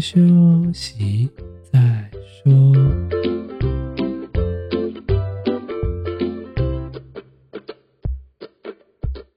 [0.00, 0.20] 休
[0.72, 1.28] 息
[1.72, 2.72] 再说。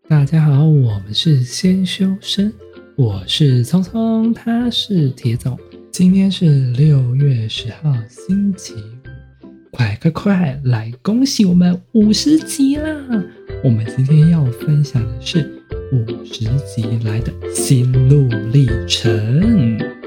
[0.08, 2.54] 大家好，我们是先修身，
[2.96, 5.58] 我是聪聪，他是铁总。
[5.92, 8.74] 今天是六月十号，星期
[9.44, 12.96] 五，快快快来恭喜我们五十集啦！
[13.64, 15.56] 我们今天要分享的是。
[15.92, 19.99] 五十集来的心路历程。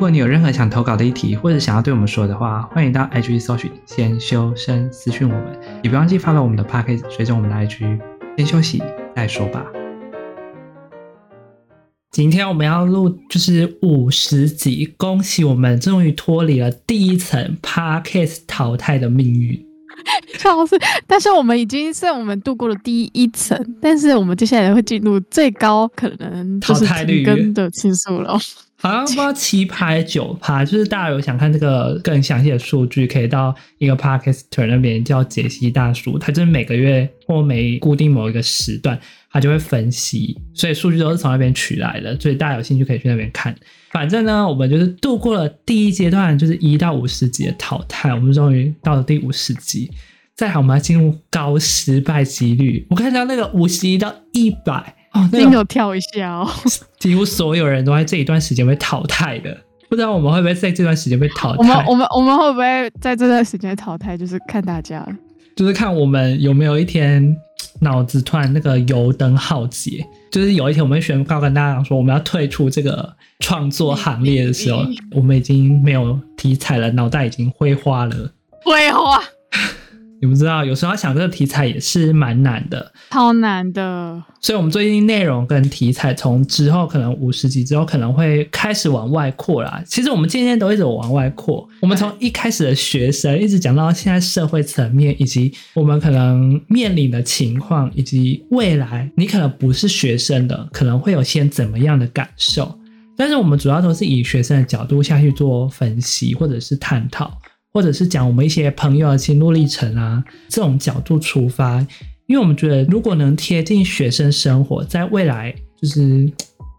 [0.00, 8.00] 如果你有任何想投稿的议题，或者想要对我们说的话，欢迎到 IG 搜寻“先修身”私讯我们，也不忘记发到我们的 Podcast，随着我们的 IG。
[8.38, 8.82] 先休息
[9.14, 9.62] 再说吧。
[12.10, 19.66] 今天我们要录就是五十集，恭喜我们终于脱离了第一层 Podcast 淘汰的命运。
[20.38, 20.78] 笑死！
[21.06, 28.38] 但是我们已经算我们度过了第一层，但是我们接下来会进入最高可能就是停更的次数了。
[28.80, 38.98] 好像不知道七趴九趴，就是大家有想看这个更详细的数据，可以到一个 Podcaster 那边叫解析大叔，他就是每个月或每固定某一个时段，
[39.30, 43.54] 他就会分析，所以数据都是从那边取来的，所以大家有兴趣可以去那边看。
[43.90, 49.90] 反正呢，我们就是度过了第一阶段，就是一到五十级的淘汰，我们终于到了第五十级。
[50.34, 52.86] 再好，我们要进入高失败几率。
[52.88, 56.48] 我看到那个五十一到一百哦，那个有跳一下哦。
[56.98, 59.56] 几乎所有人都在这一段时间被淘汰的，
[59.88, 61.58] 不知道我们会不会在这段时间被淘汰？
[61.58, 64.16] 我们我们我们会不会在这段时间淘汰？
[64.16, 65.06] 就是看大家，
[65.56, 67.36] 就是看我们有没有一天
[67.80, 78.14] 脑子突然那个油灯耗竭，就是有一天我们宣告跟大家讲说我们要退出这个创作行列的时候，我们已经没有题材了，脑袋已经灰花了，
[78.64, 79.20] 灰花。
[80.20, 84.22] 你不知道，有时候要想这个题材也是蛮难的，超难的。
[84.40, 89.82] 所以，我们最近内容跟题材从之后可能五十集之后可能会开始往外扩啦。
[89.86, 102.78] 其实我们今天都一直往外扩，我们从一开始的学生一直讲到现在社会层面，以及我们可能面临的情况，以及未来你可能不是学生的，可能会有些怎么样的感受。
[103.16, 107.30] 但是我们主要都是以学生的角度下去做分析，或者是探讨。
[107.72, 111.78] 或者是讲我们一些朋友的心路历程啊，这种角度出发，
[112.26, 116.30] 因为我们觉得如果能贴近学生生活，在未来就是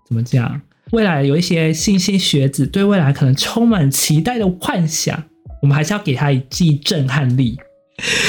[0.08, 5.24] 怎么讲，未来有一些新兴学子对未来可能充满期待的幻想，
[5.62, 7.58] 我们还是要给他一剂震撼力，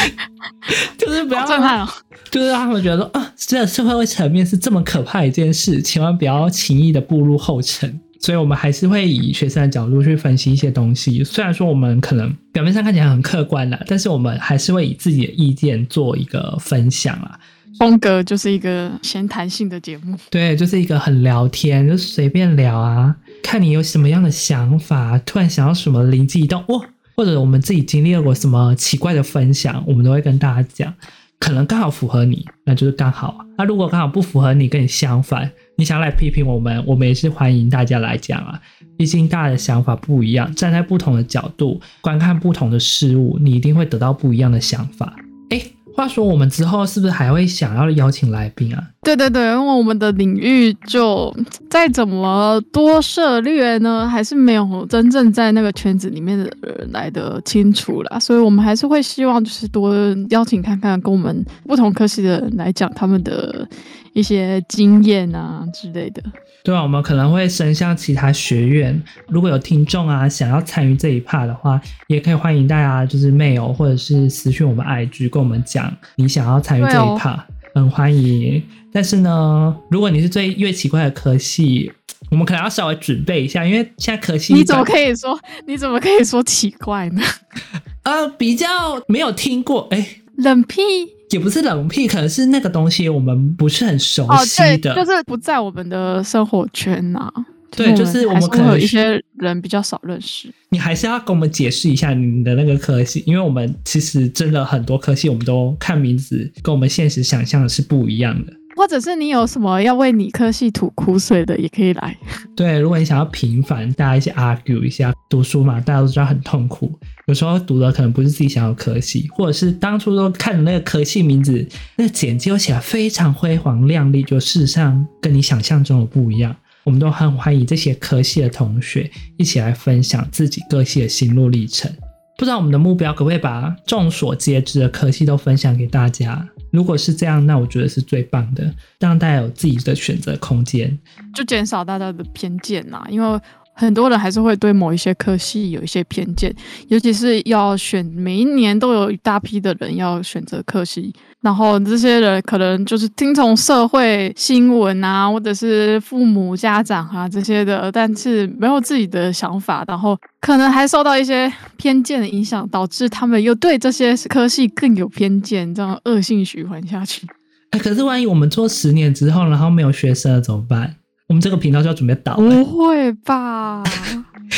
[0.97, 1.87] 就是不要震撼，
[2.31, 8.01] 就是让他们觉得说啊，这个社会层面是这么可怕一件事，千万不要轻易的步入后尘。
[8.23, 11.25] 所以，我们还是会以学生的角度去分析一些东西。
[11.25, 17.39] 虽然说我们可能表面上看起来很客观啦，但是我们还是会以自己的意见做一个分享啦。
[17.79, 23.17] 风格就是一个闲谈性的节目，对，就是一个很聊天，就随便聊啊。
[23.43, 26.81] 看你有什么样的想法，突然想到什么灵机一动，哇，
[27.17, 30.95] 或者我们自己经历了过什么奇怪的分享，我们都会跟大家讲。
[31.41, 33.45] 可能刚好符合你，那就是刚好。
[33.59, 35.51] 那如果刚好不符合你，跟你相反。
[35.77, 38.61] 你想来批评我们，我们也是欢迎大家来讲啊。
[38.97, 45.17] 毕竟大家的想法不一样，站在不同的角度观看不同的事物，你一定会得到不一样的想法。
[45.51, 48.91] 诶，话说我们之后是不是还会想要邀请来宾啊？
[49.05, 51.35] 对对对，因为我们的领域就
[51.69, 58.19] 再怎么多涉猎呢，还是没有真正在那个圈子里面的人来的清楚啦。
[58.19, 59.93] 所以我们还是会希望就是多
[60.31, 63.69] 邀请看看跟我们不同科系的人来讲他们的。
[64.15, 66.23] 一些经验啊之类的，
[66.63, 69.03] 对啊，我们可能会伸向其他学院。
[69.27, 77.39] 如果有听众啊想要参与这一 part 的话，也可以欢迎大家就是 mail 或者是私讯我们 IG 跟我们讲你想要参与这一 part，
[77.75, 78.63] 很欢迎。
[78.93, 81.91] 但是呢，如果你是最越奇怪的科系，
[82.31, 87.23] 我们可能要稍微准备一下，因为现在科系你怎么可以说你怎么可以说奇怪呢？
[88.05, 88.67] 呃，比较
[89.09, 90.07] 没有听过，哎，
[90.37, 90.83] 冷僻。
[91.31, 97.47] 也不是冷僻，可能是那个东西我们不是很熟悉的，哦、就是不在我们的生活圈呐、啊。
[97.77, 100.53] 对，就是我们可能有一些人比较少认识。
[100.69, 108.53] 你还是要跟我们解释一下你的那个科系，因为我们其实真的很多科系，我们都看名字跟我们现实想象的是不一样的。
[108.75, 112.17] 或者是你有什么要为你科系吐苦水的，也可以来。
[112.57, 116.91] 对，如果你想要平反，大家一起 argue 一下，读书嘛，大家都知道很痛苦，
[117.27, 121.67] 有时候读的可能不是自己想要的科系，或者是当初都看的那个科系名字，
[121.97, 126.57] 那个简介又写得非常辉煌亮丽，就事实上跟你想象中的不一样。
[126.85, 131.91] 我们都很欢迎这些科系的同学一起来分享自己各系的心路历程。
[132.37, 136.49] 不知道我们的目标可不可以把众所皆知的科系都分享给大家？
[136.71, 140.99] 如果是这样，那我觉得是最棒的，让大家有自己的选择空间，
[141.35, 143.41] 就减少大家的偏见呐，因为。
[143.75, 146.55] 很多人还是会对某一些科系有一些偏见，
[146.89, 151.11] 尤其是要选，每一年都有一大批的人要选择科系，
[151.43, 167.27] 然后这些人可能就是听从社会新闻啊，或者是父母家长啊这些的，但是没有自己的想法，然后可能还受到一些偏见的影响，导致他们又对这些科系更有偏见，这样恶性循环下去。
[167.71, 170.95] 哎，可是万一我们做十年之后，然后没有学生了怎么办？
[171.27, 172.55] 我们这个频道就要准备倒了？
[172.55, 173.83] 不会吧？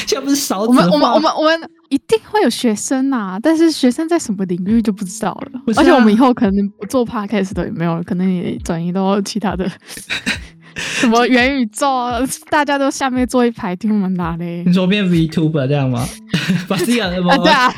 [0.07, 0.69] 现在不是少子？
[0.69, 5.59] 我们我们我们我们一定会有学生呐、啊，但是学生在什么领域就不知道了。
[5.59, 9.71] 啊、而且我们以后可能不做 podcast 的也没有，可能也转移到其他的
[10.75, 11.87] 什么元宇宙，
[12.51, 14.65] 大家都下面坐一排听我们哪里？
[14.67, 16.05] 你说变 VTuber 这样吗？
[16.69, 17.37] 把自己养的吗？
[17.39, 17.73] 对啊，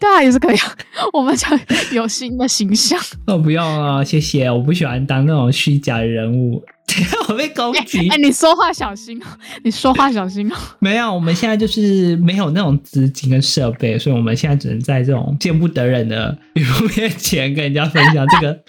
[0.00, 0.56] 对啊，也是可以。
[1.12, 1.58] 我们想
[1.92, 2.98] 有新的形象。
[3.26, 6.62] 哦，不用啊，谢谢，我不喜欢当那种虚假的人物。
[7.28, 7.98] 我被攻击！
[8.08, 9.26] 哎、欸欸，你说话小心哦！
[9.64, 10.56] 你说话小心哦！
[10.78, 18.60] 没有，我们现在就是没有那种资金跟设备，所以我们现在只能在这种见不得人的屏幕面前跟人家分享这个。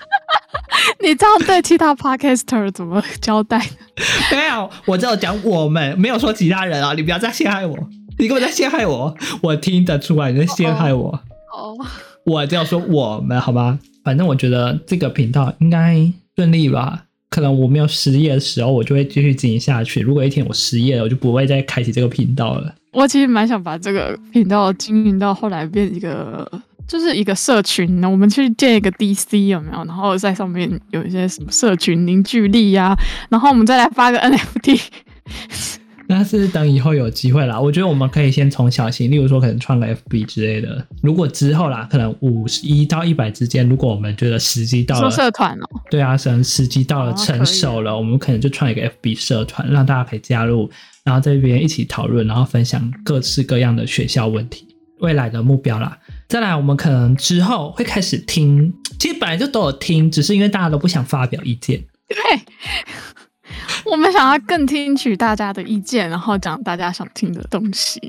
[1.04, 3.60] 你这样对其他 podcaster 怎么交代？
[4.32, 6.94] 没有，我只有讲我们，没有说其他人啊！
[6.94, 7.78] 你不要再陷害我，
[8.18, 11.10] 你根本在陷害我，我听得出来你在陷害我。
[11.54, 11.78] 哦，
[12.26, 13.78] 我只要说我们，好吧？
[14.04, 17.04] 反正我觉得这个频道应该顺利吧。
[17.36, 20.00] 可能我没有失业的时候，我就会继续经营下去。
[20.00, 22.74] 如果一天我失业了，我就不会再开启这个频道了。
[22.94, 26.50] 我其实蛮想把这个频道经营到后来变一个，
[26.88, 28.00] 就是一个社群。
[28.00, 29.84] 那我们去建一个 DC 有没有？
[29.84, 32.98] 然后在上面有一些什么社群凝聚力呀、
[33.28, 34.82] 然后我们再来发个 NFT。
[36.08, 37.60] 那是等以后有机会啦。
[37.60, 40.86] 我觉得我们可以先从小型，例如说可能创个 FB 之类的。
[41.02, 50.70] 如果之后啦，可能五十一到一百之间，如果我们觉得时机到了，说社团哦，对啊，可能时机到了成熟了，哦、我们可能就创一个 FB 社团，让大家可以加入，
[51.04, 54.68] 然后在这边一起讨论，然后分享各式各样的学校问题，
[55.00, 55.98] 未来的目标啦。
[56.28, 61.84] 再来，我们可能之后会开始听，其实本来就都有听，只是因为大家都不想发表意见。
[62.08, 62.18] 对。
[63.92, 68.00] 我们想要更听取大家的意见，然后讲大家想听的东西。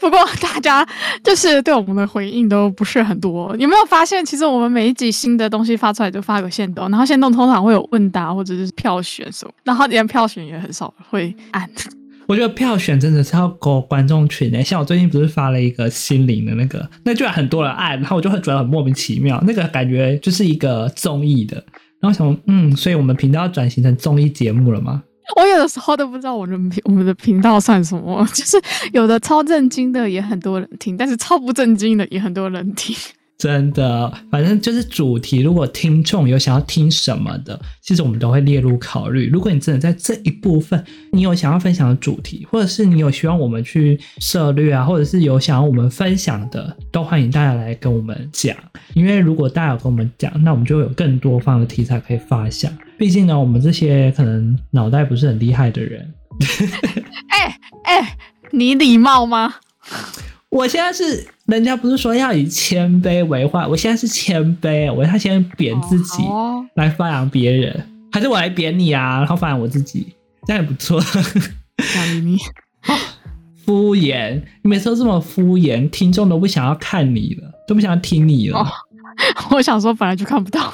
[0.00, 0.86] 不过大家
[1.24, 3.54] 就是对我们的回应都不是很多。
[3.56, 11.68] 有没有发现，其实我们每一集新的东西发出来就发个线动，然后线动通常会有问答或者是票选什么，然后连票选也很少会按。
[12.28, 21.56] 我觉得票选真的是要勾观众群诶，像我最近不是发了一个心灵的那个，那居然很多人按，然后我就会觉得很莫名其妙，那个感觉就是一个综艺的。
[22.00, 25.02] 然后想，嗯，所以我们频道要转型成综艺节目了吗？
[25.34, 28.60] 我有的时候都不知道我的频我们的频道算什么， 就是
[28.92, 32.94] 有的超正经的也很多人听，但是超不正经的也很多人听。
[33.38, 35.40] 真的，反正就是主题。
[35.40, 39.28] 如果听众有想要听什么的，其实我们都会列入考虑。
[39.28, 40.82] 如果你真的在这一部分，
[41.12, 48.56] 你有想要分享的主题，或者是你有希望我们去涉猎啊，或者是有想要我们分享的，都欢迎大家来跟我们讲。
[48.94, 52.72] 因为如果大家有跟我们讲，那我们就会有更多方的题材可以发想。
[52.98, 56.14] 毕竟呢，我们这些可能脑袋不是很厉害的人，
[57.28, 58.18] 哎 哎、欸欸，
[58.52, 59.54] 你礼貌吗？
[60.48, 66.22] 我现在是，人家不是说要以谦卑为怀，我现在是谦卑，我要先贬自己
[66.74, 70.14] 来发扬别人，还是我来贬你啊，然后发扬我自己，
[70.46, 71.00] 这样也不错。
[71.00, 72.38] 小咪咪，
[73.66, 78.60] 敷衍，你每次都这么敷衍，听众都不想要看你了，都不想要听你了。
[78.60, 78.66] 哦，
[79.50, 80.72] 我想说，本来就看不到，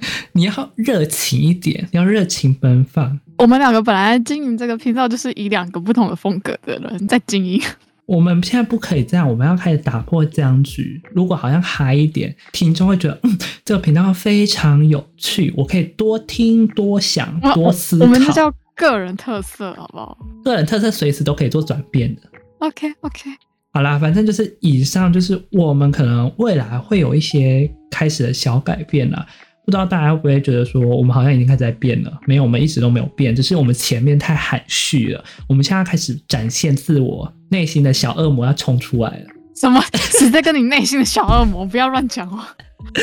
[0.32, 3.18] 你要热情一点，要热情奔放。
[3.38, 7.60] 我们两个本来经营这个频道，就是以两个不同的风格的人在经营。
[8.06, 10.98] 我们现在不可以这样，我们要开始打破僵局。
[11.12, 18.06] 如果好像嗨一点，听众会觉得，嗯，这个频道非常有趣，我可以多听、多想、多思考。
[18.06, 20.16] 我们这叫个人特色，好不好？
[20.42, 22.22] 个人特色随时都可以做转变的。
[22.60, 23.30] OK OK，
[23.74, 29.26] 好啦，反正就是以上，就是我们可能未来会有一些开始的小改变啦。
[29.68, 32.10] 不知道大家会不会觉得说，我们好像已经开始在变了？
[32.26, 35.22] 没有，我们一直都没有变，只是我们前面太含蓄了。
[35.46, 39.26] 我们现在开始展现自我，内心的小恶魔要冲出来了。
[39.54, 39.78] 什么？
[39.94, 41.66] 是在跟你内心的小恶魔？
[41.66, 42.48] 不要乱讲话。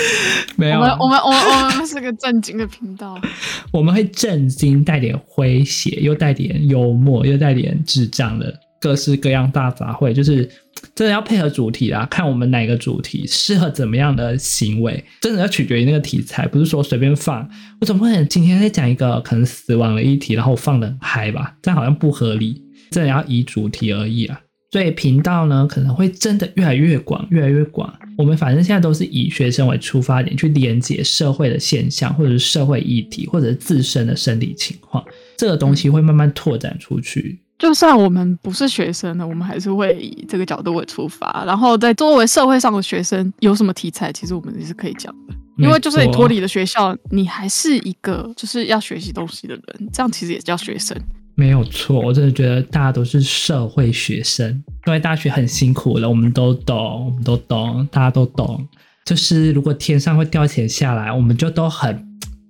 [0.58, 3.16] 没有，我们我们我们我们是个正经的频道。
[3.72, 8.52] 我们会正经，带点诙谐，又带点幽默，又带点智障的
[8.86, 10.48] 各式各样大杂烩，就是。
[10.94, 17.50] 真的要配合主题啦，看我们哪个主题适合怎么样的行为，真的要取决于那个题材，不是说随便放。
[17.82, 21.56] 我怎么会今天在讲一个可能死亡的议题，然后放得很嗨吧？
[21.64, 22.62] 这样好像不合理。
[22.92, 24.40] 真的要以主题而异啊。
[24.72, 27.92] 所以频道呢可能会真的越来越广，越来越广。
[28.18, 35.04] 我们反正现在都是以学生为出发点去连接社会的现象，或者是社会议题，或者是自身的生理情况，
[35.38, 37.40] 这个东西会慢慢拓展出去。
[37.58, 45.34] 就算我们不是学生呢，我们还是会以这个角度为出发，然后在作为社会上的学生，有什么题材，其实我们也是可以讲的。
[45.58, 50.98] 因为就是你脱离了学校，你还是一个就是要学习东西的人，这样其实也叫学生。
[51.34, 54.50] 没有错，我真的觉得大家都是社会学生，
[54.86, 58.68] 因为大学很辛苦了，我们都懂，我们都懂，大家都懂。
[59.06, 62.05] 就是如果天上会掉钱下来，我们就都很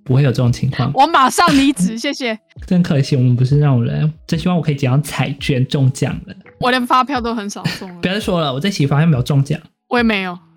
[0.06, 0.90] 不会有这种情况。
[0.94, 2.38] 我马上离职， 谢谢。
[2.64, 4.10] 真可惜，我们不是那种人。
[4.26, 6.34] 真希望我可以捡到彩券中奖了。
[6.60, 8.00] 我连发票都很少中了。
[8.00, 9.60] 不要再说了，我这期发现没有中奖。
[9.88, 10.38] 我也没有。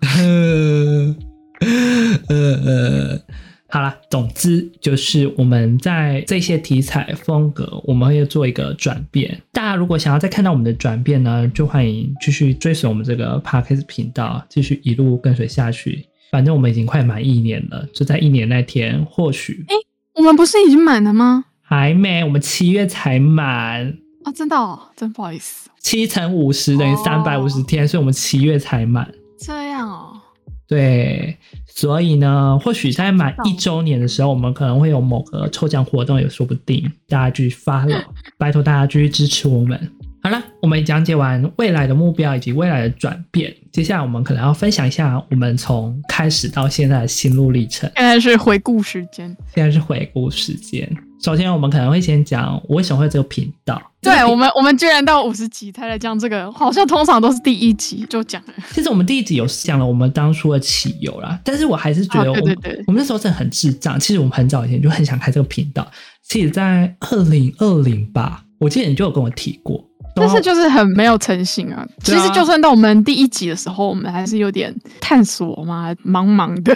[1.60, 3.20] 呃呃，
[3.68, 9.42] 好啦，总之就是我们在这些题材风格，我们会做一个转变。
[9.52, 16.06] 大家如果想要再看到我们的转变呢，就欢迎继续追随我们这个 Podcast 频道，继续一路跟随下去。
[16.30, 19.74] 反正我们已经快满一年了，就在一年那天，或许哎，
[20.14, 21.44] 我们不是已经满了吗？
[21.60, 23.86] 还没，我们七月才满
[24.24, 24.32] 啊！
[24.34, 29.10] 真的哦，真不好意思，七乘五十等于三百五十天，哦，所以我们七月才满。
[29.38, 30.20] 这样哦。
[30.66, 36.88] 对，所以呢，或许在满一周年的时候，我们可能会有某个抽奖活动，也说不定。
[37.08, 38.00] 大家继续 follow，
[38.38, 39.92] 拜托大家继续支持我们。
[40.30, 47.90] 好了，我们讲解完未来的目标以及未来的转变，接下来我们可能要分享一下我们从开始到现在的心路历程。
[47.96, 50.88] 现在是回顾时间，现在是回顾时间。
[51.20, 53.82] 首先，我们可能会先讲我为什么会这个频道。
[54.00, 58.54] 对，这个、我们，我们居然到五十集才来讲这个，好像通常都是第一集就讲了。
[58.70, 63.98] 其实我们第一集有讲了我们当初的起由啦，但是我还是觉得我们，哦、对对对，我们那时候真的很智障。
[63.98, 65.84] 其实我们很早以前就很想开这个频道，
[66.22, 69.84] 其实在二零二零吧，我记得你就有跟我提过，
[70.20, 71.84] 但是就是很没有诚信啊。
[72.04, 76.74] 其实就算到我们第一集的时候，我们还是有点探索嘛，茫茫的，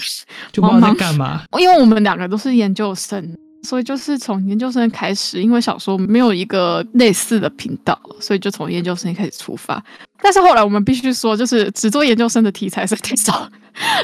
[0.50, 1.42] 就不知道在干嘛。
[1.58, 3.36] 因为我们两个都是研究生。
[3.64, 9.82] 所以就是从研究生开始，因为想说没有一个类似的频道，所以就从研究生开始出发。
[10.22, 13.50] 但是后来我们必须说，就是只做研究生的题材是太少，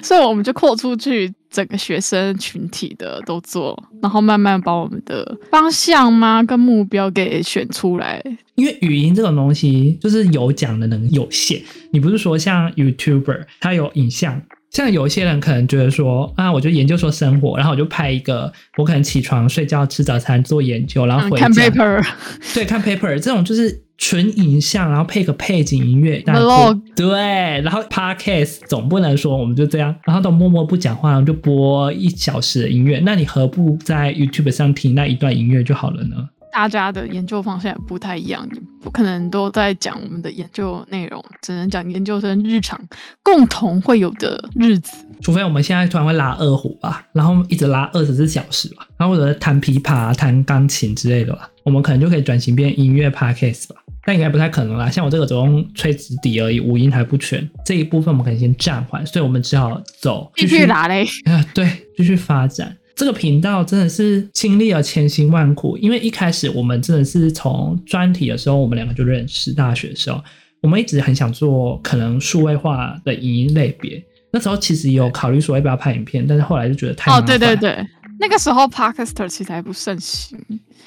[0.03, 8.23] 所以我们就扩出去整个学生群体的都做，然后慢慢把我们的方向嘛跟目标给选出来。
[8.57, 11.63] 因为语音这种东西，就是有讲的能有限。
[11.91, 14.43] 你不是说像 YouTuber，他有影像。
[14.71, 22.07] 像有一些人可能觉得说啊，我就研究说生活，然后我就拍一个，我可能起床、睡觉、吃早餐、做研究，然后回家、嗯、看 paper，
[22.55, 27.17] 对，看 paper 这种就是纯影像，然后配个背景音乐，vlog，对，
[27.63, 36.29] 然后 podcast 总不能说我们就这样，然后都默默不讲话，然后就播一小时的音乐，那你何不在 YouTube 上听那一段音乐就好了呢？
[36.53, 42.81] 大家的研究方向也不太一样，你不可能都在讲我们的研究内容，只能讲研究生日常
[43.23, 44.93] 共同会有的日子。
[45.21, 53.77] 除非我们现在突然会拉二胡吧，然后一直拉二十四小时吧，然后或者弹琵琶、弹钢琴之类的吧，我们可能就可以转型变音乐 podcast 吧。
[54.03, 61.07] 但应该不太可能啦，像我这个只用吹直笛而已，五音还不全，这一部分我们可能先暂缓，所以我们只好走继续拉嘞。
[61.27, 62.75] 啊，对，继续发展。
[63.01, 69.55] 这个频道真的是经历了千辛万苦，因为一开始我们真的是从专题的时候，我们两个就认识。
[69.55, 70.23] 大学的时候，
[70.61, 74.05] 我们一直很想做可能数位化的影音类别。
[74.31, 77.25] 那时候其实有考虑说要不要拍影片，但是后来就觉得太麻烦。
[77.25, 77.83] 哦，对对对，
[78.19, 80.39] 那个时候 Podcaster 其实还不盛行，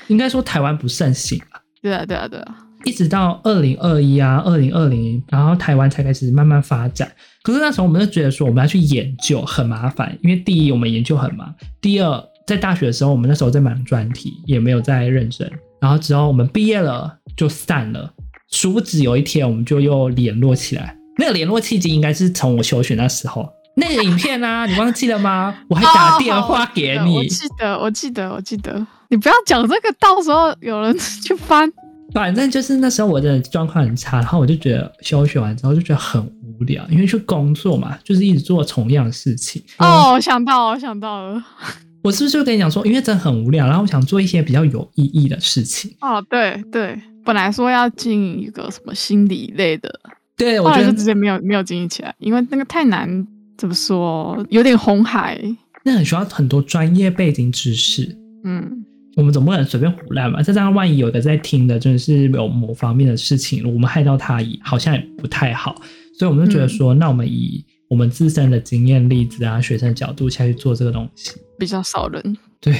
[0.05, 1.63] 应该说台湾不盛行吧。
[1.81, 2.55] 对啊，对啊，对啊。
[2.85, 7.11] 一直到二零二一啊，二零二零，然后台湾才开始慢慢发展。
[7.41, 15.49] 可是那时候我们就觉得说，我们要去研究很麻烦，因为第一我们研究很忙，第二在大学的时候我们那时候在忙专题，也没有在认真。
[15.81, 18.13] 然后之后我们毕业了就散了，
[18.51, 20.95] 殊不知有一天我们就又联络起来。
[21.17, 25.53] 那个联络契机应该是从我休学那时候，那个影片啊， 你忘记了吗？
[25.67, 27.17] 我还打电话给你。
[27.17, 28.87] 我记得，我记得，我记得。
[29.09, 31.71] 你不要讲这个，到时候有人去翻。
[32.13, 39.61] 反正就是那时候我的状况很差，然后我就觉得休学完之后就觉得很无聊，因为去工作嘛，就是一直做同样的事情。
[39.79, 41.43] 哦，我想到，我想到了，
[42.03, 45.91] 我是不是就跟你讲说，因为真的很无聊，然后我想做一些比较有意义的事情。
[46.01, 49.99] 哦，对对，本来说要经营一个什么心理类的，
[50.37, 53.27] 对，我觉得就直接没有没有经营起来，因为那个太难，
[53.57, 55.41] 怎么说，有点红海，
[55.83, 58.15] 那很需要很多专业背景知识。
[58.43, 58.85] 嗯。
[59.15, 60.41] 我们总不能随便胡乱嘛？
[60.41, 65.75] 再加上，万一有一个在听的，真的是有某方面的事情，我们害到他，好像也不太好。
[66.17, 72.37] 所以我们就觉得说，嗯、那我们以我们自身的经验、例子啊、学生的角度下去做这个东西，比较少人。
[72.59, 72.73] 对，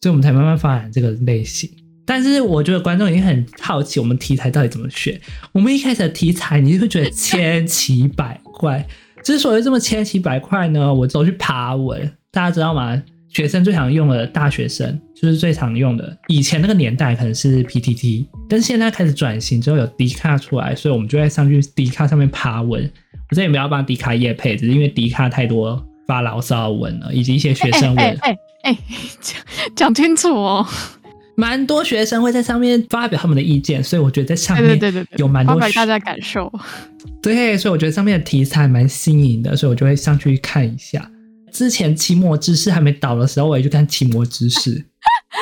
[0.00, 1.68] 所以我们才慢慢发展这个类型。
[2.06, 5.18] 但是我觉得观众已经很好奇，我们题材到底怎么选？
[5.52, 8.86] 我们一开始的题材，你就会觉得千奇百怪。
[9.24, 13.02] 之所以这么千奇百怪呢，我走去爬文，大家知道吗？
[13.30, 16.16] 学生最常用的大学生就是最常用的。
[16.28, 22.90] 以前那个年代可能是 PTT，但是现在开始转型之后有 D 卡出来，所以我们就会上去 D 卡上面爬文。
[23.30, 27.98] 我这也没有帮 D 卡业配，只是因为 D 卡太多发牢骚的文了，以及一些学生文。
[27.98, 28.78] 哎哎哎，
[29.20, 29.36] 讲
[29.74, 30.66] 讲清楚哦。
[31.36, 34.78] 蛮多学生会在上面发表他们的意见，所以我觉得在上面
[35.16, 36.52] 有蛮多发表大家感受。
[37.20, 41.10] 对，所以我觉得上面的题材蛮新颖的，所以我就会上去看一下。
[41.54, 44.84] 之前期末知识还没倒的时候，我也去看期末知识。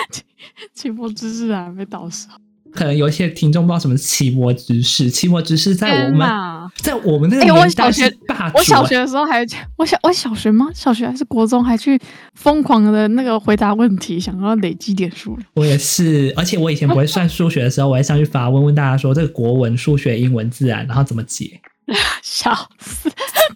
[0.74, 2.36] 期末知识还没倒的时候，
[2.74, 5.10] 可能有一些听众不知道什么是期末知识。
[5.10, 6.28] 期末知识在我们
[6.76, 8.58] 在我们那个年代是霸主。
[8.58, 9.40] 我小学的时候还
[9.78, 10.68] 我小我小学吗？
[10.74, 11.98] 小学还是国中还去
[12.34, 15.38] 疯狂的那个回答问题，想要累积点数。
[15.54, 21.60] 我也是，而且我以前不会算数学的时候，我还上去发问问大家说这个国文、数学、英文、自然，然后怎么解。
[22.22, 23.10] 笑死！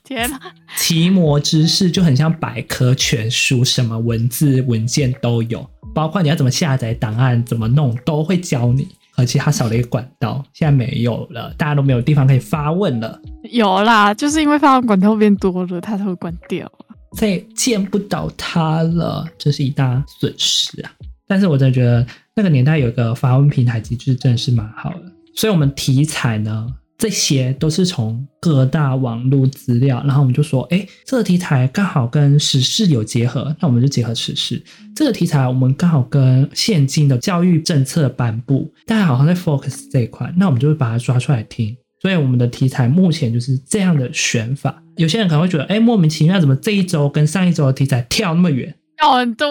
[0.05, 0.41] 天哪，
[0.77, 8.89] 奇魔知识就很像百科全书，什么文字文件都有，包括你要怎么下载档案、怎么弄，都会教你。
[9.19, 13.19] 而且它少了一个管道，现在没有了，大家都没有地方可以发问了。
[13.51, 16.71] 有啦，就是因为发问管道变多了，它才会关掉。
[17.17, 20.93] 再也见不到它了，这是一大损失啊！
[21.27, 25.03] 但是我真的觉得那个年代有一个发问平台机制，真的是蛮好的。
[25.35, 26.67] 所以我们题材呢？
[26.99, 34.63] 这些都是从各大网络资料，然后我们就说，哎，这个题材刚好跟时事有结合，那我们就结合时事。
[34.95, 41.77] 这个题材我们刚好跟现今的教育政策颁布，大家好像在 focus 这一块，那我们就会把它抓出来听。
[42.01, 44.83] 所以我们的题材目前就是这样的选法。
[44.97, 48.75] 有些人可能会觉得，哎，莫名其妙，怎么这一周跟上一周的题材跳那么远？
[48.97, 49.47] 跳很多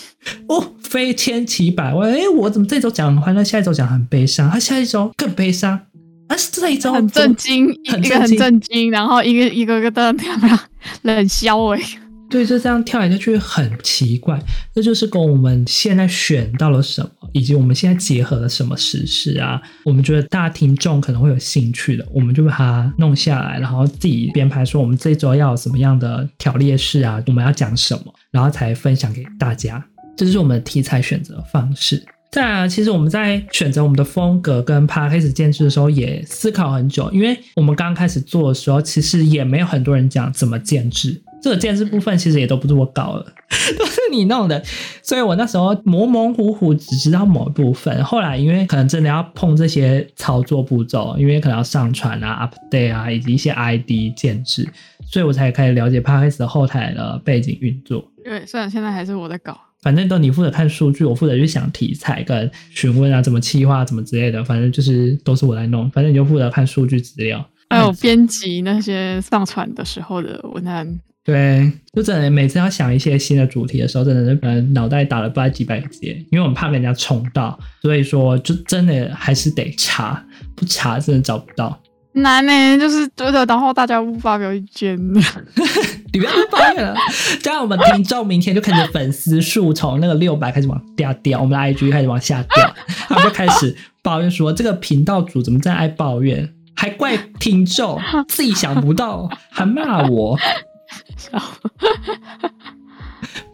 [0.48, 2.10] 哦，非千奇百怪。
[2.10, 5.78] 哎，我怎么这周讲很欢乐，下一周讲很悲伤，他下一周更悲伤。
[6.28, 7.68] 啊，这一周很震惊，
[8.02, 10.58] 一个很震惊，然后一个一个个的那样
[11.02, 11.80] 冷笑哎，
[12.28, 14.36] 对，就这样跳来跳去很奇怪。
[14.74, 29.82] 这就是跟我们现在选到了什么，以及我们现在结合了什么时事啊，我们觉得大听众可能会有兴趣的，我们就把它弄下来，然后自己编排说我们这周要有什么样的条列式啊，我们要讲什么，然后才分享给大家。
[30.16, 32.02] 这就是我们的题材选择方式。
[32.30, 37.10] 再来啊，其实我们在选择我们的风格跟 podcast 建制的时候，也思考很久。
[37.10, 41.22] 因为我们刚开始做的时候，其实也没有很多人讲怎么建制。
[41.42, 43.24] 这个建制部分其实也都不是我搞的，
[43.78, 44.60] 都是你弄的。
[45.02, 48.02] 所以我那时候模模糊糊只知道某一部分。
[48.04, 54.68] 后来因为可能真的要碰这些操作步骤，因为可能要上传啊、update 啊，以及一些 ID 建制，
[55.06, 58.04] 所以我才开始了解 podcast 的后台的背景运作。
[58.24, 59.56] 对，虽然现在还是我在搞。
[59.86, 64.42] 反正都你负责看数据，我负责去想题材跟询问啊，怎么企划，怎么之类的。
[64.42, 65.88] 反正就是都是我来弄。
[65.92, 70.98] 反正你就负责看数据资料，还有编辑那些上传的时候的文案。
[71.22, 80.20] 对，就真的每次要想一些新的主题的时候，真的是可能脑袋打了不知道几百个结，因为我们怕被人家冲到，所以说就真的还是得查，
[80.56, 81.80] 不查真的找不到。
[82.14, 84.98] 难呢、欸，就是觉得，然后大家不发表意见。
[86.16, 86.96] 你不要再抱怨了，
[87.42, 92.74] 这样我们听众明天就看着粉丝数从那个六百开始往掉掉，我们的 IG 开始往下掉，
[93.06, 100.38] 他们就开始抱怨说这个频道主怎么这样爱抱怨，还怪听众 自己想不到，还骂我。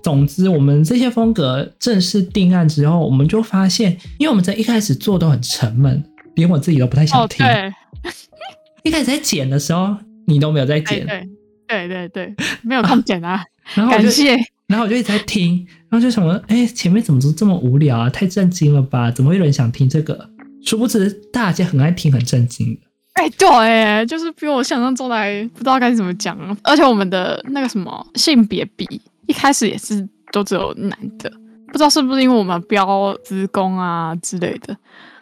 [0.04, 6.00] 总之，我们这些风格正式定案之后，我们就发现，因为我们在一开始做都很沉闷，
[6.36, 7.44] 连我自己都不太想听。
[7.44, 7.56] Oh,
[8.84, 9.96] 一开始在剪的时候，
[10.28, 11.28] 你都没有在剪，对
[11.72, 13.32] 对对对，没有空剪啊。
[13.40, 18.10] 啊然后感谢，然后我就一直在听，然后就想说，哎，前面怎么都这么无聊啊？
[18.10, 19.10] 太震惊了吧？
[19.10, 20.28] 怎么会有人想听这个？
[20.64, 22.80] 殊不知大家很爱听很震惊的。
[23.14, 26.36] 哎，对，就是比我想象中来，不知道该怎么讲。
[26.62, 31.30] 而且我们的那个什么性别比，一开始也是都只有男的，
[31.66, 34.76] 不知道是不是因为我们标职工啊之类的，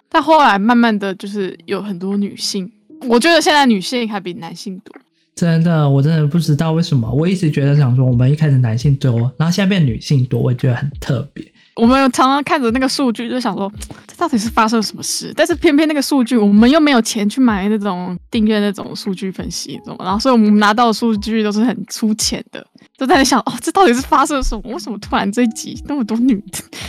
[0.08, 2.70] 但后来慢慢的就是有很多女性。
[3.08, 4.94] 我觉得现在女性还比男性多，
[5.34, 7.10] 真的，我真的不知道为什么。
[7.10, 11.42] 我一直觉得想说，我们一开始男性多，然后现在变女性多，我觉得很特别。
[11.76, 13.72] 我们常常看着那个数据，就想说，
[14.06, 15.32] 这到底是发生了什么事？
[15.34, 22.62] 但是偏偏那个数据，我们又没有钱去买那种订阅那种数据分析，然后所以我们拿到的数据都是很粗浅的，
[22.98, 24.62] 就在想，哦，这到底是发生了什么？
[24.74, 26.42] 为什么突然这一集那么多女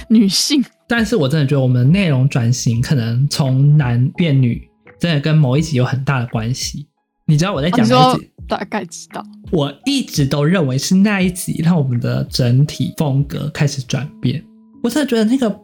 [0.09, 0.61] 女性？
[0.89, 4.67] 但是我真的觉得我们内容转型可能从男变女。
[4.99, 6.85] 真的跟某一集有很大的关系，
[7.25, 8.30] 你知道我在讲哪一集？
[8.57, 9.25] 大概知道。
[9.49, 14.43] 我一直都认为是那一集让我们的整体风格开始转变。
[14.83, 15.59] 我真的觉得那个不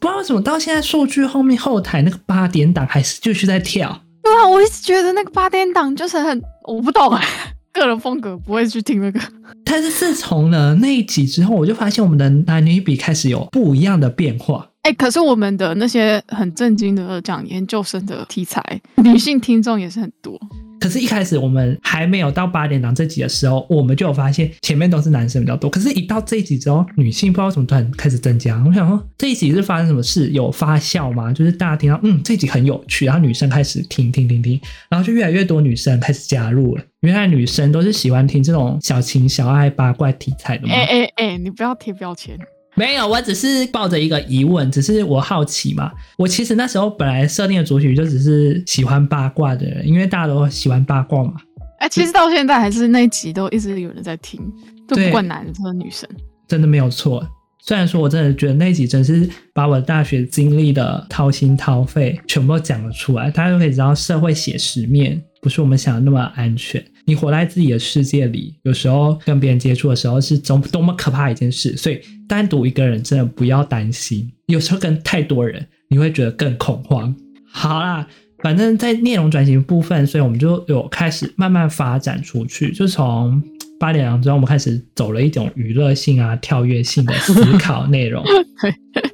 [0.00, 4.02] 知道为什么到现在数据后面后台那个八点档还是继续在跳。
[4.22, 7.24] 对啊，我一直觉得那个八点档就是很我不懂哎，
[7.72, 9.20] 个人风格，不会去听那个。
[9.64, 14.66] 但是自从呢那一集之后，我就发现我们的男女比开始有不一样的变化。
[14.82, 18.62] 哎、欸，可是我们的那些很震惊的讲研究生的题材，
[18.96, 20.40] 女性听众也是很多。
[20.80, 25.68] 可是，一开始我们还没有到八点档这集的时候，我们就有发现前面都是男生比较多。
[25.68, 28.60] 可是，一到这一集之后，女性不知道怎么突然开始增加。
[28.66, 30.30] 我想说，这一集是发生什么事？
[30.30, 31.32] 有发酵吗？
[31.32, 36.82] 就是大家听到，嗯，这一集很有趣，然后女生开始听听听听，然后就越来越多女生开始加入了。
[37.00, 40.72] 原来女生都是喜欢听这种小情小爱、八卦题材的吗？
[40.72, 42.38] 哎哎哎，你不要贴标签。
[42.80, 45.92] 没有，我只是抱着一个疑问，只是我好奇嘛。
[46.16, 51.34] 我其实那时候本来设定的主题就只是喜欢八卦的人，因为大家都喜欢八卦嘛。
[51.78, 54.40] 哎、欸，其实到现在还是那一集都一直有人在听，
[54.88, 56.08] 都不管男生女生，
[56.48, 57.22] 真的没有错。
[57.58, 66.82] 虽然说我真的觉得那一集真是把我的大学经历的掏心掏肺全部都讲了出来，大家都可以知道社会写实面不是我们想的那么安全。
[67.10, 71.76] 你活在自己的世界里，有时候跟别人接触的时候是多多么可怕一件事。
[71.76, 77.12] 所以单独一个人真的不要担心，有时候跟太多人你会觉得更恐慌。
[77.50, 78.06] 好啦，
[78.44, 83.42] 反正在内容转型部分，所以我们就有开始慢慢发展出去，就从
[83.80, 88.24] 八点钟，我们开始走了一种娱乐性啊、跳跃性的思考内容。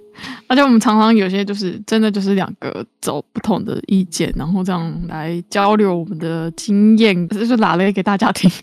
[0.48, 8.50] 而且我们常常有些就是真的就是两个走不同的意见，然后这样来交流我们的经验，就是拿来给大家听。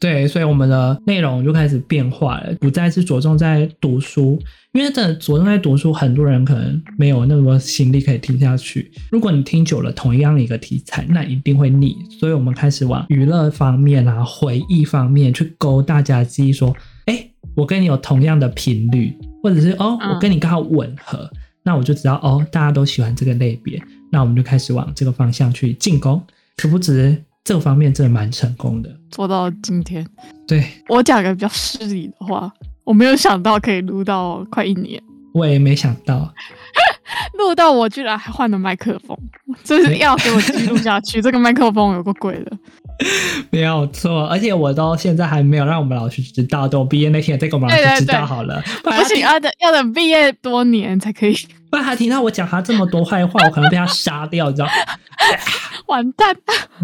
[0.00, 4.38] 对，所以我们的内容就开始变化了，不再是着重在读书，
[4.72, 8.92] 因为真的着重在读书，很多人可能没有那么多心力可以听下去。
[9.10, 11.96] 如果你听久了同样一个题材，那一定会腻。
[12.20, 19.16] 所以我们开始往娱乐方面啊、回忆方面去勾大家记忆，说，哎，我跟你有同样的频率。
[19.44, 23.78] 或者是哦，我跟你刚好吻合，嗯，那我就知道哦，大家都喜欢这个类别，
[24.10, 26.18] 那我们就开始往这个方向去进攻。
[26.56, 30.06] 可不止这个方面真的蛮成功的，做到今天。
[30.48, 32.50] 对，我讲个比较失礼的话，
[32.84, 34.98] 我没有想到可以录到快一年，
[35.34, 36.32] 我也没想到
[37.38, 39.14] 录到我居然还换了麦克风，
[39.62, 41.20] 这是要给我记录下去。
[41.22, 42.58] 这个麦克风有个鬼的。
[43.50, 48.62] 没有错，而且我到现在还没有让我们老师知道，等我毕业那天再给我们老师知道好了。
[48.82, 51.34] 不行，要等要等毕业多年才可以。
[51.70, 54.68] 不然他听到我讲他这么多坏话，我可能被他杀掉，你知道？
[55.86, 56.34] 完蛋，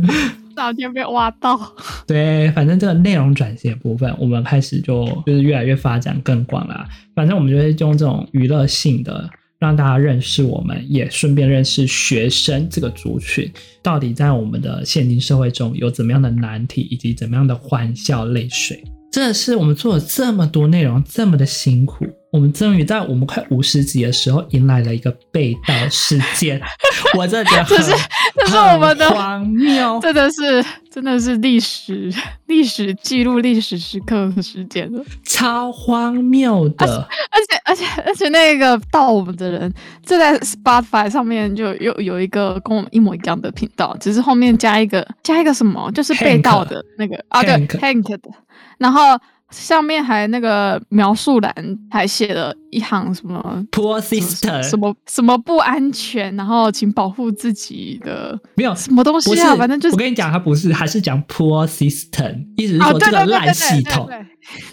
[0.57, 1.59] 早天被挖到？
[2.07, 6.87] 对，反正这个内容转型的部分，我们开始就就是越来越发展更广了。
[7.15, 9.31] 反正我们就会用这种娱乐性的。
[9.61, 18.83] 让大家认识我们，也顺便认识学生这个族群，到底在我们的现今社会中有怎么样的难题，以及怎么样的欢笑泪水。
[19.13, 22.07] 这是我们做了这么多内容，这么的辛苦。
[22.33, 26.61] 我们终于在我们快五十集的时候迎来了一个被盗事件，
[27.19, 27.93] 我真的觉得，这是
[28.37, 32.13] 这是我们的荒谬，真的是真的是历史
[32.47, 39.73] 历史记录历史时刻的时间了，超荒谬的，而且而且而且，而且那个盗我们的人，
[40.05, 48.31] 这在 Spotify 上面就有有一个跟我们一模一样的频道，只是后面加一个加一个什么，就是被盗的那个啊，对，Hank 的，
[48.79, 49.19] 然后。
[49.51, 51.53] 上面还那个描述栏
[51.91, 64.09] 还写了一行什么 Poor sister 什么什么不安全，然后请保护自己的没有什么东西啊，反正就是我跟你讲，他不是，还是讲 Poor system，意思是说这个烂系统。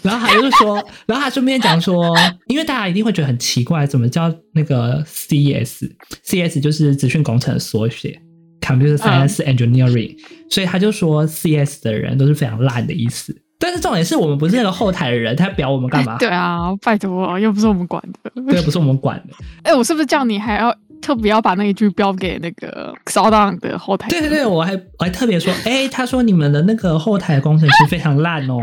[0.02, 8.18] 然后还是说， 然后他顺便讲说，因为大家一定会觉得很奇怪，怎么叫那个 CS？CS 就是资讯工程的缩写
[8.60, 13.36] ，Computer Science Engineering，嗯，所以他就说 CS 的人都是非常烂的意思。
[13.60, 16.16] 但是重点是我们不是那个后台的人，他表我们干嘛？
[16.20, 18.30] 对啊，拜托，又不是我们管的。
[18.50, 19.34] 对，不是我们管的。
[19.64, 24.08] 哎、欸，我是不是叫你还要特别要把那一句标给那个 SoundOn 的后台？
[24.08, 28.58] 对对对，我还我还特别说， 哎、欸，他说你们的那个后台工程师非常烂哦。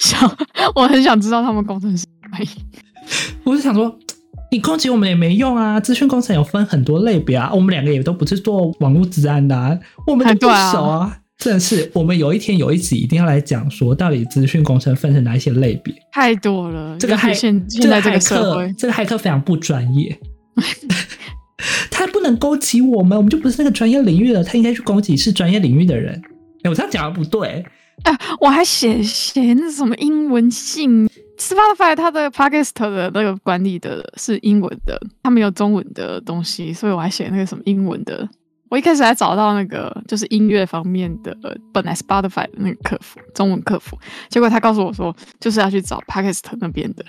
[0.00, 0.36] 想，
[0.74, 2.06] 我很想知道他们工程师。
[3.44, 3.94] 我是想说，
[4.50, 5.78] 你攻击我们也没用啊。
[5.78, 11.18] 资讯工程有分很多类别啊，我们两个也都不是做网络治安的，啊，我们都不熟啊。
[11.40, 15.94] 真的是，我们有一天有一集一定要来讲说，到底资讯工程分成哪一些类别？
[16.12, 20.14] 太多了，这个骇现现在这个社会，这个骇客非常不专业，
[21.90, 26.20] 他不能攻击我们，我们就不是那个专业领域的，他应该去攻击是专业领域的人。
[26.62, 27.64] 哎，我这样讲的不对。
[28.02, 38.28] 啊，我还写写那什么英文信，Spotify 它的 Podcast 的那个管理的是英文的，他没有中文的东西，所以我还写那个什么英文的。
[38.70, 41.36] 我一开始还找到那个就是音乐方面的，
[41.72, 47.04] 本来 Spotify 的那个客服，中文客服，结果他告诉我说，就是要去找 Podcast 那边的。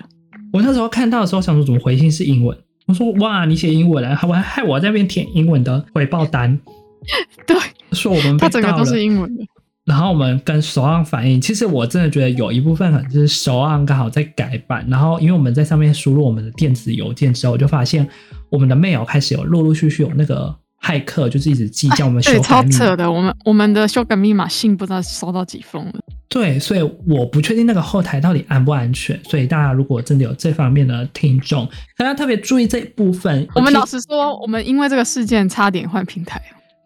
[0.52, 2.58] 我那时候看到的时候，想说怎么回信是英文？
[2.86, 6.58] 我说哇，你写英文啊，我还害我在那边填英文的回报单。
[7.46, 7.56] 对，
[7.92, 9.44] 说我们他整个都是英文的。
[9.84, 18.08] 然后我们跟守望反映，其实我真的觉得有一部分可能就是守望刚好在改版，然后因为我们在上面输入我们的电子邮件之后，我就发现
[18.48, 22.62] 我们的 mail 开始有陆陆续续有那个骇客，就是一直计较我们修改密码。
[22.62, 25.94] 对，超扯的，我们我们的修改密码信不知道收到几封了。
[26.28, 33.46] 对，所以我不确定那个后台到底安不安全，所以大家如果真的有这方面的听众，大家特别注意这一部分。
[33.54, 36.42] 我们老实说，我们因为这个事件差点换平台。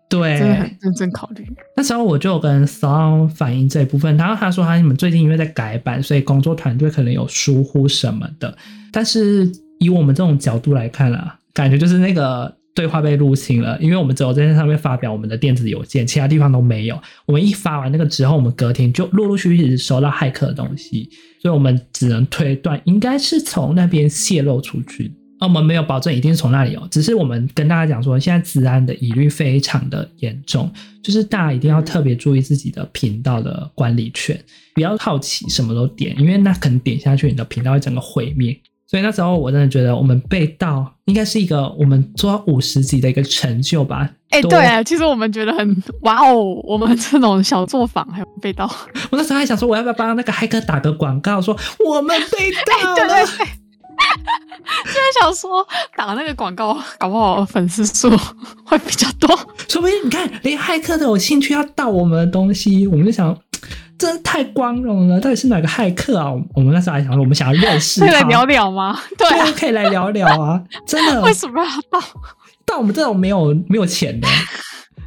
[0.08, 1.44] 对，真的很认真考虑。
[1.76, 8.56] 那时候我就有跟 Song 反映这一部分，然后他说他你们最近因为在改版，所以工作团队可能有疏忽什么的。
[8.92, 17.00] 但是以我们这种角度来看啊，感觉就是那个对话被入侵了，因为我们只有在那上面发表我们的电子邮件，其他地方都没有。
[17.24, 21.08] 我们一发完那个之后，我们隔天就陆陆续续收到骇客的东西，
[21.40, 25.10] 所以我们只能推断应该是从那边泄露出去。
[25.40, 30.70] 我们没有保证一定是从那里哦，只是我们跟大家讲说，现在治安的疑虑非常的严重，
[31.02, 34.38] 就是大家一定要特别注意自己的频道的管理权，
[34.74, 38.58] 不要好奇什么都点，因为那可能点下去，你的频道会整个毁灭。
[38.86, 44.08] 所以那时候我真的觉得，我们被盗应该是一个我们做到五十集的一个成就吧。
[44.30, 48.64] 哎、欸，对啊，其实我们觉得很哇哦，我们这种小作坊还有被盗。
[49.10, 52.94] 我那时候还想说，我要不要帮那个骇客打个广告，说我们被盗了。
[52.94, 53.46] 欸 对对对
[54.84, 58.10] 就在想说打那个广告，搞不好粉丝数
[58.64, 59.28] 会比较多。
[59.68, 63.36] 说不定你看，连骇客都有兴趣要盗我们的东西，我们就想，
[63.98, 65.20] 真的太光荣了。
[65.20, 66.32] 到底是哪个骇客啊？
[66.54, 68.98] 我们那时候还想说，我们想要认识他，可以来聊聊吗？
[69.16, 70.62] 对啊，可以来聊聊啊！
[70.86, 72.06] 真的， 为什么要盗？
[72.64, 74.28] 盗我们这种没有没有钱的。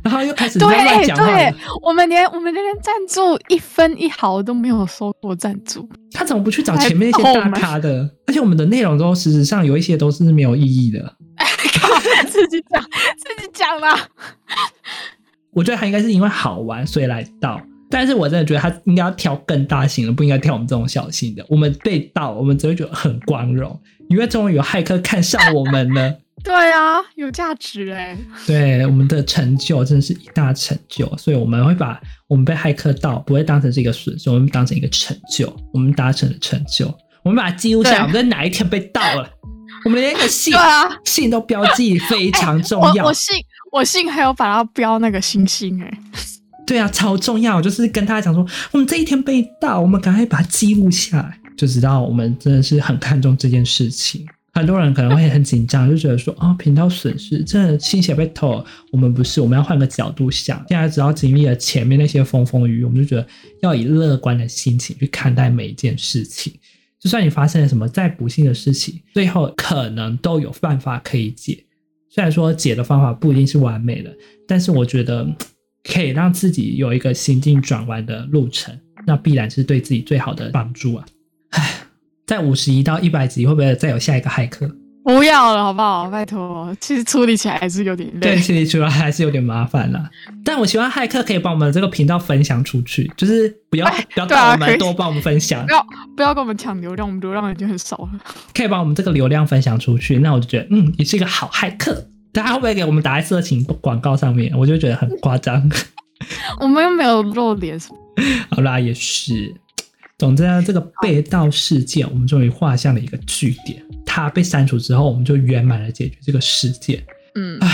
[0.01, 1.25] 然后又开始乱讲话。
[1.25, 5.87] 对，我们连我们连赞助一分一毫都没有收过赞助。
[6.13, 8.09] 他怎么不去找前面那些大咖的？
[8.25, 11.15] 而且我们的内容都事实上有一些都是没有意义的。
[12.27, 14.07] 自己讲，自己讲啦。
[15.51, 21.45] 我觉得他应该是因为好玩所以来盗，但是我真的觉得他应该要挑更大型的，不应该挑我们这种小型的。
[21.49, 26.15] 我们被盗，我们只会觉得很光荣，因为终于有骇客看上我们了。
[26.41, 28.17] 对啊，有价值哎！
[28.47, 36.87] 对，我们的成就真的是一大成就，所以我们会把我们被骇客盗不会当成是一个损失，我们当成一个成就，我们达成了成就，
[37.23, 39.29] 我们把它记录下来，我们在哪一天被盗了，
[39.83, 42.93] 我们连个信啊信都标记非常重要。
[42.93, 43.35] 欸、 我，我信
[43.73, 45.99] 我信还有把它标那个星星哎，
[46.69, 54.23] 对啊，超重要，就是跟大家讲说，我们这一天被盗，我们赶快把它记录下来，就知道我们真的是很看重这件事情。
[54.53, 58.65] 很多人可能会很紧张，就觉得说啊， 频道损失，真的心血被偷了。
[58.91, 60.63] 我们不是，我们要换个角度想。
[60.69, 63.27] 现在只要经历了前面那些风风雨雨，我们就觉得
[63.63, 66.53] 要以乐观的心情去看待每一件事情。
[66.99, 71.65] 就算你发生了什么再不幸的事情，最后可能都有办法可以解。
[72.11, 74.15] 虽然说解的方法不一定是完美的，
[74.47, 75.27] 但是我觉得
[75.91, 81.05] 可以让自己有一个心境转弯的路程，那必然是对自己最好的帮助啊。
[81.51, 81.75] 唉。
[82.27, 84.69] 在五十一到一百集，会不会再有下一个骇客？
[85.03, 86.07] 不要了，好不好？
[86.11, 88.19] 拜托，其实处理起来还是有点累。
[88.19, 90.07] 对，处理起来还是有点麻烦啦。
[90.45, 98.09] 但我希望骇客可以把我们这个频道分享出去，就是不要、哎、不要帮我们多帮我们分享，不要不要跟我们抢流量，我们流量已经很少了。
[98.53, 102.05] 可以把我们这个流量分享出去，那我就觉得，嗯，你是一个好骇客。
[102.31, 104.57] 大家会不会给我们打在色情广告上面？
[104.57, 105.69] 我就觉得很夸张。
[106.59, 107.79] 我们又没有露脸。
[108.49, 109.53] 好啦，也是。
[110.17, 113.81] 总之呢，这个被盗事件，我们终于画下了一个句点。
[114.05, 117.01] 它被删除之后，我们就圆满的解决这个事件。
[117.35, 117.69] 嗯，唉，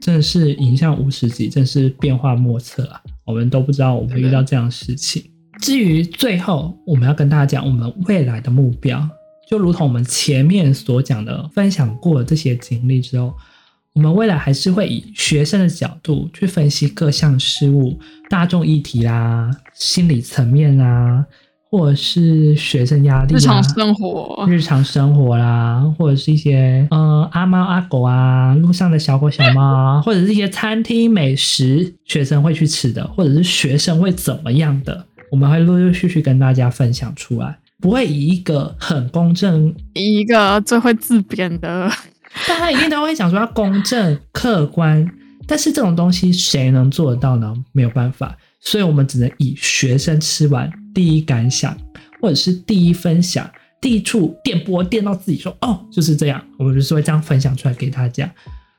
[0.00, 3.00] 真的是影像无十集，真是变化莫测啊！
[3.24, 5.24] 我们都不知道我们会遇到这样的事情。
[5.60, 9.08] 至于最后，我们要跟大家讲我们未来的目标，
[9.50, 13.34] 就如同我们前面所讲的，分享过这些经历之后，
[13.98, 17.98] 我们未来还是会以学生的角度去分析各项事物、
[18.30, 21.26] 大众议题啦、心理层面啊。
[21.70, 41.90] 或者是学生压力、啊、日常生活、日常生活啦，或者是一些呃阿猫阿狗啊，路上的小狗小猫啊， 或者是一些餐厅美食，学生会去吃的，或者是学生会怎么样的，我们会陆陆续续跟大家分享出来，不会以一个很公正，以一个最会自编的，
[42.46, 45.06] 大家一定都会想说要公正客观，
[45.46, 47.54] 但是这种东西谁能做得到呢？
[47.72, 50.70] 没有办法，所以我们只能以学生吃完。
[50.94, 51.76] 第一感想，
[52.20, 53.48] 或者是第一分享，
[53.80, 58.28] 第一处电波电到自己说哦，就是这样，我们就是会这样分享出来给大家。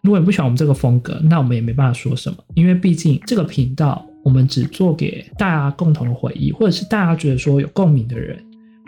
[0.01, 8.37] 如果你不喜欢我们这个风格，那我们也没办法说什么，因为毕竟这个频道我们只做给大家共同的回忆，或者是大家觉得说有共鸣的人，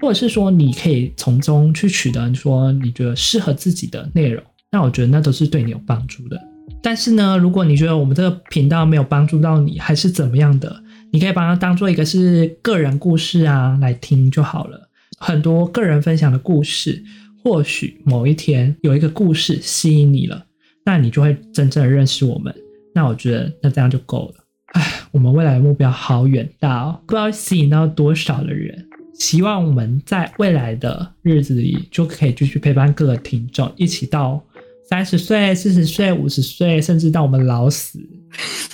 [0.01, 6.41] 或者是说你可以从中去取得说你觉得适合自己的内容，那我觉得那都是对你有帮助的。
[6.81, 10.83] 但是呢，如果你觉得我们这个频道没有帮助到你，还是怎么样的？
[11.11, 14.89] 你可以把它当做一个是个人故事啊来听就好了。
[15.19, 17.03] 很多个人分享的故事，
[17.43, 20.45] 或许某一天有一个故事吸引你了，
[20.83, 22.55] 那你就会真正的认识我们。
[22.95, 24.43] 那我觉得那这样就够了。
[24.73, 28.87] 唉，我们未来的目标好远大哦，不知道吸引到多少的人。
[29.21, 34.43] 希望我们在未来的日子里就可以继续陪伴各个听众，一起到
[34.89, 37.99] 三十岁、四十岁、五十岁，甚至到我们老死。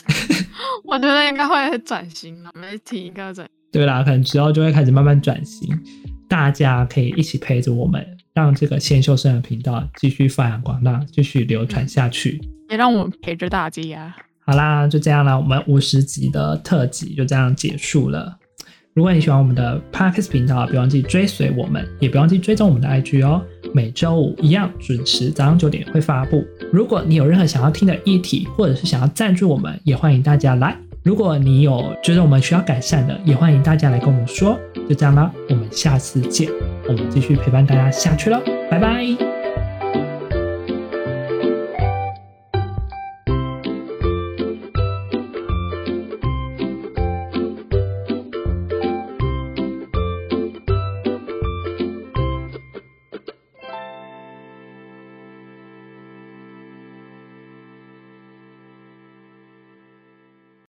[0.88, 3.46] 我觉得应该会转型了，媒体应该转。
[3.74, 5.68] 对啦，可能之后就会开始慢慢转型，
[6.30, 8.02] 大家可以一起陪着我们，
[8.34, 14.16] 让这个鲜秀生的频道继续发扬光大，继续流传下去，也让我们陪着大家。
[14.46, 18.40] 好啦，就这样啦，我们五十集的特辑就这样结束了。
[18.98, 23.44] 如果你喜欢我们的 Podcast 频道，别忘记追随我们，也别忘记追踪我们的 IG 哦。
[23.72, 26.44] 每周五一样准时早上九点会发布。
[26.74, 30.76] 如果你有任何想要听的议题，或者是想要赞助我们，也欢迎大家来。
[31.04, 34.58] 如果你有觉得我们需要改善的，也欢迎大家来跟我们说。
[34.90, 36.50] 就这样啦，我们下次见，
[36.88, 39.37] 我们继续陪伴大家下去喽，拜拜。